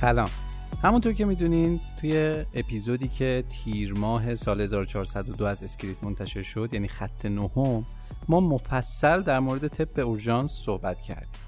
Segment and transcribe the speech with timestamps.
[0.00, 0.28] سلام.
[0.82, 6.88] همونطور که می‌دونین توی اپیزودی که تیر ماه سال 1402 از اسکریت منتشر شد یعنی
[6.88, 7.86] خط نهم
[8.28, 11.40] ما مفصل در مورد طب اورژانس صحبت کردیم.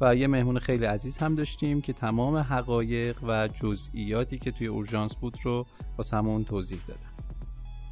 [0.00, 5.16] و یه مهمون خیلی عزیز هم داشتیم که تمام حقایق و جزئیاتی که توی اورژانس
[5.16, 5.66] بود رو
[5.98, 7.00] واسمون توضیح دادن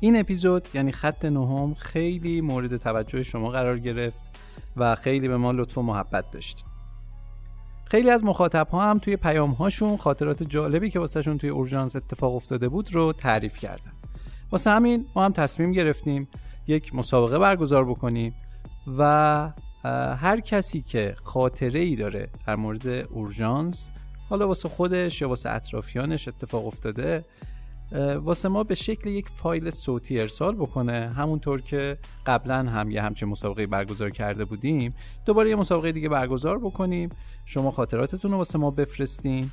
[0.00, 4.24] این اپیزود یعنی خط نهم خیلی مورد توجه شما قرار گرفت
[4.76, 6.64] و خیلی به ما لطف و محبت داشت.
[7.90, 12.34] خیلی از مخاطب ها هم توی پیام هاشون خاطرات جالبی که واسهشون توی اورژانس اتفاق
[12.34, 13.92] افتاده بود رو تعریف کردن.
[14.52, 16.28] واسه همین ما هم تصمیم گرفتیم
[16.66, 18.34] یک مسابقه برگزار بکنیم
[18.98, 19.52] و
[20.16, 23.90] هر کسی که خاطره ای داره در مورد اورژانس
[24.28, 27.24] حالا واسه خودش یا واسه اطرافیانش اتفاق افتاده
[28.22, 31.12] واسه ما به شکل یک فایل صوتی ارسال بکنه.
[31.16, 34.94] همونطور که قبلا هم یه همچین مسابقه برگزار کرده بودیم
[35.24, 37.08] دوباره یه مسابقه دیگه برگزار بکنیم.
[37.44, 39.50] شما خاطراتتون رو واسه ما بفرستین.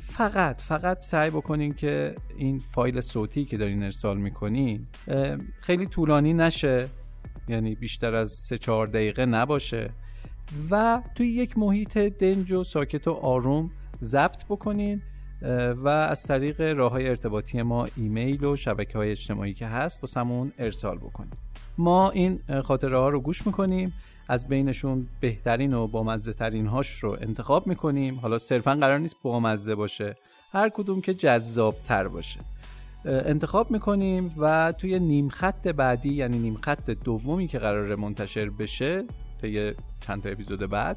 [0.00, 4.86] فقط فقط سعی بکنین که این فایل صوتی که دارین ارسال می‌کنین
[5.60, 6.88] خیلی طولانی نشه.
[7.48, 9.90] یعنی بیشتر از 3 4 دقیقه نباشه.
[10.70, 13.70] و توی یک محیط دنج و ساکت و آروم
[14.02, 15.02] ضبط بکنین.
[15.76, 20.06] و از طریق راه های ارتباطی ما ایمیل و شبکه های اجتماعی که هست با
[20.06, 21.32] سمون ارسال بکنیم.
[21.78, 23.92] ما این خاطره ها رو گوش می‌کنیم
[24.28, 28.18] از بینشون بهترین و بامزه ترین هاش رو انتخاب می‌کنیم.
[28.22, 30.16] حالا صرفا قرار نیست بامزه باشه
[30.52, 32.40] هر کدوم که جذاب تر باشه
[33.04, 39.04] انتخاب می‌کنیم و توی نیم خط بعدی یعنی نیم خط دومی که قرار منتشر بشه
[39.40, 40.96] طی چند تا اپیزود بعد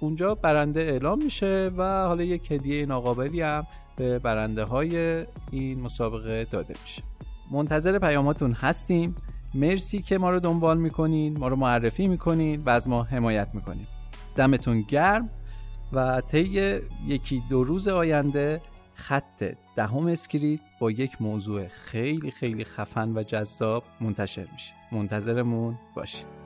[0.00, 3.66] اونجا برنده اعلام میشه و حالا یک هدیه ناقابلی هم
[3.96, 7.02] به برنده های این مسابقه داده میشه.
[7.50, 9.16] منتظر پیاماتون هستیم.
[9.54, 13.86] مرسی که ما رو دنبال می‌کنین ما رو معرفی می‌کنین و از ما حمایت می‌کنین.
[14.36, 15.30] دمتون گرم
[15.92, 18.60] و طی یکی دو روز آینده
[18.94, 19.44] خط
[19.76, 24.72] دهم اسکریت با یک موضوع خیلی خیلی خفن و جذاب منتشر میشه.
[24.92, 26.45] منتظرمون باشید.